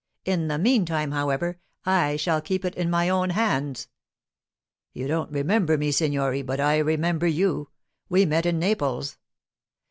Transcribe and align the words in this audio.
In 0.25 0.47
the 0.47 0.57
meantime, 0.57 1.11
however, 1.11 1.59
I 1.85 2.15
shall 2.15 2.41
keep 2.41 2.65
it 2.65 2.73
in 2.73 2.89
my 2.89 3.07
own 3.07 3.29
hands.' 3.29 3.87
'You 4.93 5.07
don't 5.07 5.29
remember 5.31 5.77
me, 5.77 5.91
signore, 5.91 6.41
but 6.41 6.59
I 6.59 6.79
remember 6.79 7.27
you. 7.27 7.69
We 8.09 8.25
met 8.25 8.47
in 8.47 8.57
Naples. 8.57 9.19